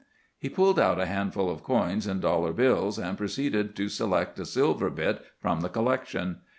[0.39, 4.47] He pulled out a handful of coins and dollar bills, and proceeded to select a
[4.47, 6.37] silver bit from the collection.